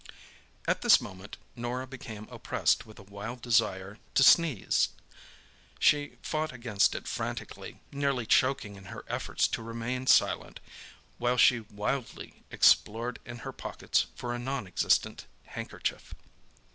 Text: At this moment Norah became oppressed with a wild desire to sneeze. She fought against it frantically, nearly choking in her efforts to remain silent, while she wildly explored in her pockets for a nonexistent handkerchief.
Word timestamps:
At 0.67 0.81
this 0.81 0.99
moment 0.99 1.37
Norah 1.55 1.85
became 1.85 2.27
oppressed 2.31 2.87
with 2.87 2.97
a 2.97 3.03
wild 3.03 3.39
desire 3.43 3.99
to 4.15 4.23
sneeze. 4.23 4.89
She 5.77 6.17
fought 6.23 6.51
against 6.51 6.95
it 6.95 7.07
frantically, 7.07 7.81
nearly 7.91 8.25
choking 8.25 8.77
in 8.77 8.85
her 8.85 9.05
efforts 9.07 9.47
to 9.49 9.61
remain 9.61 10.07
silent, 10.07 10.59
while 11.19 11.37
she 11.37 11.59
wildly 11.59 12.41
explored 12.49 13.19
in 13.27 13.37
her 13.45 13.51
pockets 13.53 14.07
for 14.15 14.33
a 14.33 14.39
nonexistent 14.39 15.27
handkerchief. 15.45 16.15